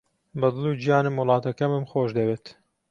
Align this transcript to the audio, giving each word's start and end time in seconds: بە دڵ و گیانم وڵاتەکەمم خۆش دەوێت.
بە 0.39 0.47
دڵ 0.55 0.65
و 0.71 0.73
گیانم 0.83 1.15
وڵاتەکەمم 1.17 1.83
خۆش 1.91 2.09
دەوێت. 2.17 2.45